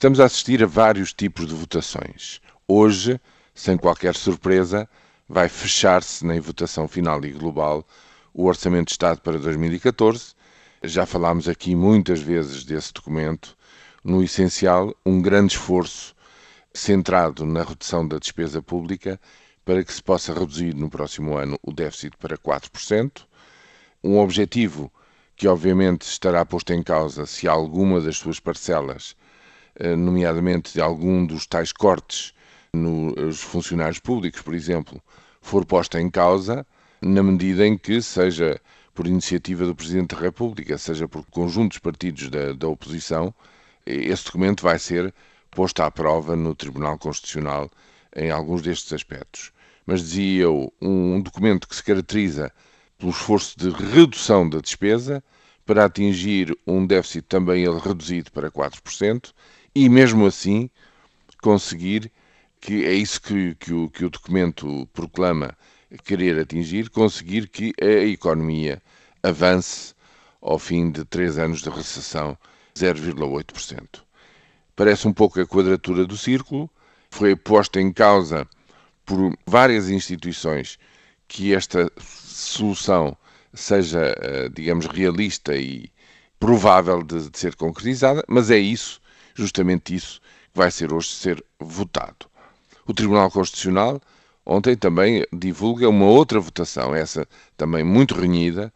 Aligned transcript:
Estamos 0.00 0.18
a 0.18 0.24
assistir 0.24 0.62
a 0.62 0.66
vários 0.66 1.12
tipos 1.12 1.46
de 1.46 1.52
votações. 1.54 2.40
Hoje, 2.66 3.20
sem 3.54 3.76
qualquer 3.76 4.16
surpresa, 4.16 4.88
vai 5.28 5.46
fechar-se 5.46 6.24
na 6.24 6.40
votação 6.40 6.88
final 6.88 7.22
e 7.22 7.30
global 7.32 7.86
o 8.32 8.46
Orçamento 8.46 8.86
de 8.86 8.92
Estado 8.92 9.20
para 9.20 9.36
2014. 9.36 10.32
Já 10.82 11.04
falámos 11.04 11.50
aqui 11.50 11.76
muitas 11.76 12.18
vezes 12.18 12.64
desse 12.64 12.94
documento. 12.94 13.54
No 14.02 14.22
essencial, 14.22 14.96
um 15.04 15.20
grande 15.20 15.52
esforço 15.52 16.14
centrado 16.72 17.44
na 17.44 17.62
redução 17.62 18.08
da 18.08 18.16
despesa 18.16 18.62
pública 18.62 19.20
para 19.66 19.84
que 19.84 19.92
se 19.92 20.02
possa 20.02 20.32
reduzir 20.32 20.74
no 20.74 20.88
próximo 20.88 21.36
ano 21.36 21.58
o 21.62 21.74
déficit 21.74 22.16
para 22.16 22.38
4%. 22.38 23.26
Um 24.02 24.18
objetivo 24.18 24.90
que, 25.36 25.46
obviamente, 25.46 26.06
estará 26.06 26.42
posto 26.46 26.72
em 26.72 26.82
causa 26.82 27.26
se 27.26 27.46
alguma 27.46 28.00
das 28.00 28.16
suas 28.16 28.40
parcelas, 28.40 29.14
nomeadamente 29.96 30.72
de 30.72 30.80
algum 30.80 31.24
dos 31.24 31.46
tais 31.46 31.72
cortes 31.72 32.34
nos 32.72 33.40
funcionários 33.40 33.98
públicos, 33.98 34.40
por 34.42 34.54
exemplo, 34.54 35.00
for 35.40 35.64
posta 35.64 36.00
em 36.00 36.10
causa, 36.10 36.66
na 37.00 37.22
medida 37.22 37.66
em 37.66 37.76
que, 37.76 38.00
seja 38.02 38.60
por 38.94 39.06
iniciativa 39.06 39.64
do 39.64 39.74
Presidente 39.74 40.14
da 40.14 40.20
República, 40.20 40.76
seja 40.76 41.08
por 41.08 41.24
conjuntos 41.26 41.78
partidos 41.78 42.28
da, 42.28 42.52
da 42.52 42.68
oposição, 42.68 43.34
esse 43.86 44.24
documento 44.24 44.62
vai 44.62 44.78
ser 44.78 45.12
posto 45.50 45.82
à 45.82 45.90
prova 45.90 46.36
no 46.36 46.54
Tribunal 46.54 46.98
Constitucional 46.98 47.70
em 48.14 48.30
alguns 48.30 48.62
destes 48.62 48.92
aspectos. 48.92 49.52
Mas 49.86 50.02
dizia 50.02 50.42
eu, 50.42 50.72
um 50.80 51.20
documento 51.20 51.66
que 51.66 51.74
se 51.74 51.82
caracteriza 51.82 52.52
pelo 52.98 53.10
esforço 53.10 53.58
de 53.58 53.70
redução 53.70 54.48
da 54.48 54.60
despesa 54.60 55.24
para 55.64 55.84
atingir 55.84 56.56
um 56.66 56.86
déficit 56.86 57.22
também 57.22 57.64
ele 57.64 57.78
reduzido 57.78 58.30
para 58.30 58.50
4% 58.50 59.32
e 59.74 59.88
mesmo 59.88 60.26
assim 60.26 60.70
conseguir 61.42 62.10
que 62.60 62.84
é 62.84 62.92
isso 62.92 63.20
que, 63.20 63.54
que, 63.54 63.72
o, 63.72 63.88
que 63.88 64.04
o 64.04 64.10
documento 64.10 64.86
proclama 64.92 65.56
querer 66.04 66.38
atingir, 66.38 66.90
conseguir 66.90 67.48
que 67.48 67.72
a 67.80 68.04
economia 68.04 68.82
avance 69.22 69.94
ao 70.40 70.58
fim 70.58 70.90
de 70.90 71.04
três 71.04 71.38
anos 71.38 71.62
de 71.62 71.70
recessão 71.70 72.36
0,8%. 72.74 74.02
Parece 74.76 75.08
um 75.08 75.12
pouco 75.12 75.40
a 75.40 75.46
quadratura 75.46 76.06
do 76.06 76.16
círculo, 76.16 76.70
foi 77.10 77.34
posta 77.34 77.80
em 77.80 77.92
causa 77.92 78.46
por 79.04 79.36
várias 79.46 79.88
instituições 79.88 80.78
que 81.26 81.54
esta 81.54 81.90
solução 81.98 83.16
seja, 83.52 84.14
eh, 84.18 84.48
digamos, 84.48 84.86
realista 84.86 85.56
e 85.56 85.90
provável 86.38 87.02
de, 87.02 87.28
de 87.28 87.38
ser 87.38 87.56
concretizada, 87.56 88.24
mas 88.28 88.50
é 88.50 88.58
isso, 88.58 88.99
justamente 89.34 89.94
isso, 89.94 90.20
que 90.52 90.58
vai 90.58 90.70
ser 90.70 90.92
hoje 90.92 91.08
ser 91.08 91.44
votado. 91.58 92.26
O 92.86 92.94
Tribunal 92.94 93.30
Constitucional 93.30 94.00
ontem 94.44 94.76
também 94.76 95.24
divulga 95.32 95.88
uma 95.88 96.06
outra 96.06 96.40
votação, 96.40 96.94
essa 96.94 97.26
também 97.56 97.84
muito 97.84 98.14
renhida, 98.14 98.72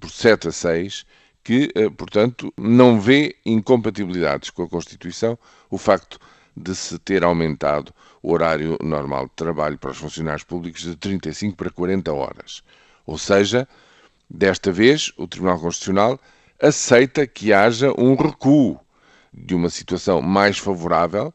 por 0.00 0.10
7 0.10 0.48
a 0.48 0.52
6, 0.52 1.06
que, 1.44 1.70
eh, 1.74 1.88
portanto, 1.90 2.52
não 2.56 3.00
vê 3.00 3.36
incompatibilidades 3.44 4.50
com 4.50 4.64
a 4.64 4.68
Constituição 4.68 5.38
o 5.70 5.78
facto 5.78 6.18
de 6.56 6.74
se 6.74 6.98
ter 6.98 7.24
aumentado 7.24 7.94
o 8.22 8.32
horário 8.32 8.76
normal 8.82 9.26
de 9.26 9.32
trabalho 9.34 9.78
para 9.78 9.90
os 9.90 9.98
funcionários 9.98 10.44
públicos 10.44 10.82
de 10.82 10.96
35 10.96 11.56
para 11.56 11.70
40 11.70 12.12
horas. 12.12 12.62
Ou 13.06 13.18
seja, 13.18 13.68
desta 14.28 14.70
vez, 14.70 15.12
o 15.16 15.26
Tribunal 15.26 15.58
Constitucional 15.58 16.20
aceita 16.60 17.26
que 17.26 17.52
haja 17.52 17.92
um 17.98 18.14
recuo 18.14 18.78
de 19.32 19.54
uma 19.54 19.70
situação 19.70 20.20
mais 20.20 20.58
favorável 20.58 21.32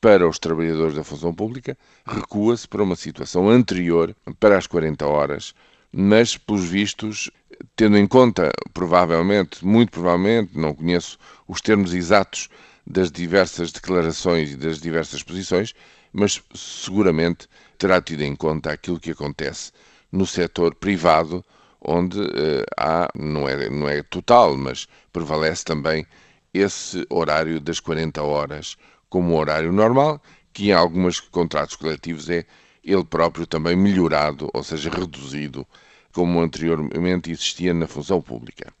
para 0.00 0.28
os 0.28 0.38
trabalhadores 0.38 0.94
da 0.94 1.04
função 1.04 1.32
pública, 1.34 1.76
recua-se 2.06 2.68
para 2.68 2.82
uma 2.82 2.96
situação 2.96 3.48
anterior, 3.48 4.14
para 4.38 4.58
as 4.58 4.66
40 4.66 5.06
horas, 5.06 5.54
mas, 5.90 6.36
pelos 6.36 6.64
vistos, 6.64 7.30
tendo 7.76 7.96
em 7.96 8.06
conta, 8.06 8.50
provavelmente, 8.72 9.64
muito 9.64 9.92
provavelmente, 9.92 10.58
não 10.58 10.74
conheço 10.74 11.18
os 11.48 11.60
termos 11.60 11.94
exatos 11.94 12.48
das 12.86 13.10
diversas 13.10 13.72
declarações 13.72 14.52
e 14.52 14.56
das 14.56 14.80
diversas 14.80 15.22
posições, 15.22 15.74
mas 16.12 16.42
seguramente 16.54 17.48
terá 17.78 18.00
tido 18.00 18.22
em 18.22 18.36
conta 18.36 18.72
aquilo 18.72 19.00
que 19.00 19.10
acontece 19.10 19.72
no 20.12 20.26
setor 20.26 20.74
privado, 20.74 21.44
onde 21.80 22.20
eh, 22.20 22.64
há, 22.78 23.10
não 23.14 23.48
é, 23.48 23.68
não 23.68 23.88
é 23.88 24.02
total, 24.02 24.56
mas 24.56 24.86
prevalece 25.12 25.64
também 25.64 26.06
esse 26.54 27.04
horário 27.10 27.60
das 27.60 27.80
40 27.80 28.22
horas 28.22 28.76
como 29.10 29.36
horário 29.36 29.72
normal, 29.72 30.22
que 30.52 30.68
em 30.68 30.72
alguns 30.72 31.18
contratos 31.18 31.74
coletivos 31.74 32.30
é 32.30 32.46
ele 32.82 33.04
próprio 33.04 33.46
também 33.46 33.74
melhorado, 33.74 34.48
ou 34.54 34.62
seja, 34.62 34.88
reduzido, 34.88 35.66
como 36.12 36.40
anteriormente 36.40 37.30
existia 37.30 37.74
na 37.74 37.88
função 37.88 38.22
pública. 38.22 38.72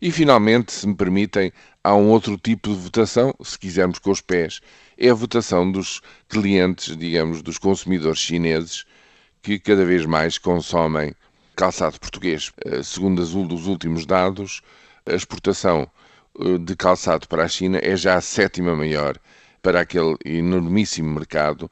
E 0.00 0.10
finalmente, 0.10 0.72
se 0.72 0.86
me 0.86 0.94
permitem, 0.94 1.52
há 1.82 1.94
um 1.94 2.10
outro 2.10 2.36
tipo 2.36 2.68
de 2.68 2.74
votação, 2.74 3.34
se 3.42 3.58
quisermos 3.58 3.98
com 3.98 4.10
os 4.10 4.20
pés, 4.20 4.60
é 4.98 5.08
a 5.08 5.14
votação 5.14 5.70
dos 5.70 6.02
clientes, 6.28 6.96
digamos, 6.96 7.40
dos 7.40 7.56
consumidores 7.56 8.18
chineses, 8.18 8.84
que 9.40 9.58
cada 9.58 9.84
vez 9.84 10.04
mais 10.04 10.36
consomem 10.36 11.14
calçado 11.56 11.98
português. 11.98 12.52
Eh, 12.64 12.82
segundo 12.82 13.20
os 13.20 13.66
últimos 13.66 14.04
dados, 14.04 14.60
a 15.06 15.14
exportação 15.14 15.88
de 16.60 16.76
calçado 16.76 17.28
para 17.28 17.44
a 17.44 17.48
China 17.48 17.78
é 17.82 17.96
já 17.96 18.16
a 18.16 18.20
sétima 18.20 18.74
maior 18.74 19.18
para 19.60 19.80
aquele 19.80 20.16
enormíssimo 20.24 21.12
mercado 21.12 21.70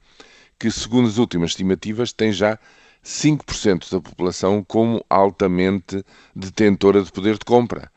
que, 0.58 0.70
segundo 0.70 1.08
as 1.08 1.16
últimas 1.16 1.50
estimativas, 1.50 2.12
tem 2.12 2.32
já 2.32 2.58
5% 3.04 3.90
da 3.90 4.00
população 4.00 4.62
como 4.62 5.04
altamente 5.08 6.04
detentora 6.36 7.02
de 7.02 7.10
poder 7.10 7.38
de 7.38 7.44
compra. 7.44 7.90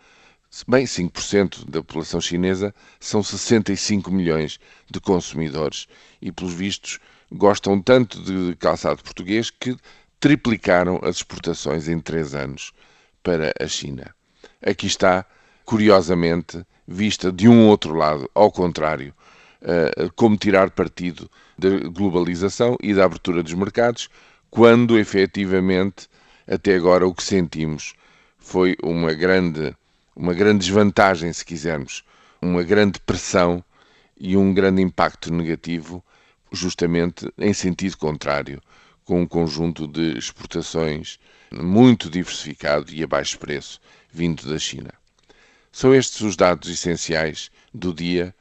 Bem, 0.68 0.85
5% 0.85 1.69
da 1.69 1.81
população 1.81 2.22
chinesa 2.22 2.73
são 3.00 3.22
65 3.22 4.12
milhões 4.12 4.59
de 4.90 5.00
consumidores 5.02 5.88
e, 6.22 6.31
pelos 6.31 6.53
vistos, 6.53 7.00
gostam 7.31 7.81
tanto 7.81 8.22
de 8.22 8.56
calçado 8.56 9.03
português 9.03 9.50
que 9.50 9.75
triplicaram 10.19 11.00
as 11.03 11.18
exportações 11.18 11.90
em 11.90 12.00
três 12.00 12.34
anos 12.34 12.72
para 13.22 13.52
a 13.59 13.68
China. 13.68 14.16
Aqui 14.62 14.88
está, 14.88 15.25
curiosamente, 15.66 16.66
vista 16.88 17.31
de 17.31 17.47
um 17.47 17.68
outro 17.68 17.94
lado, 17.94 18.29
ao 18.34 18.51
contrário, 18.51 19.13
uh, 19.62 20.12
como 20.16 20.38
tirar 20.38 20.69
partido 20.72 21.29
da 21.57 21.69
globalização 21.90 22.78
e 22.81 22.94
da 22.94 23.06
abertura 23.06 23.41
dos 23.41 23.53
mercados, 23.53 24.09
quando 24.50 25.00
efetivamente, 25.00 26.07
até 26.47 26.75
agora, 26.75 27.07
o 27.07 27.13
que 27.13 27.23
sentimos 27.23 27.94
foi 28.38 28.75
uma 28.84 29.13
grande, 29.13 29.75
uma 30.16 30.34
grande 30.34 30.66
desvantagem, 30.66 31.31
se 31.31 31.46
quisermos, 31.46 32.03
uma 32.41 32.62
grande 32.62 33.00
pressão 33.00 33.63
e 34.19 34.35
um 34.35 34.53
grande 34.53 34.81
impacto 34.81 35.34
negativo, 35.34 36.03
justamente 36.52 37.31
em 37.38 37.53
sentido 37.53 37.97
contrário, 37.97 38.62
com 39.06 39.22
um 39.22 39.28
conjunto 39.28 39.88
de 39.88 40.18
exportações 40.18 41.19
muito 41.52 42.09
diversificado 42.09 42.94
e 42.94 43.03
a 43.03 43.07
baixo 43.07 43.40
preço 43.40 43.79
vindo 44.12 44.47
da 44.47 44.59
China. 44.59 45.03
São 45.73 45.94
estes 45.94 46.22
os 46.22 46.35
dados 46.35 46.69
essenciais 46.69 47.50
do 47.73 47.91
dia 47.94 48.34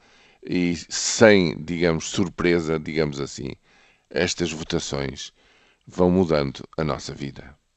e 0.44 0.76
sem, 0.90 1.56
digamos, 1.64 2.10
surpresa, 2.10 2.78
digamos 2.78 3.18
assim, 3.18 3.56
estas 4.10 4.52
votações 4.52 5.32
vão 5.86 6.10
mudando 6.10 6.62
a 6.76 6.84
nossa 6.84 7.14
vida. 7.14 7.56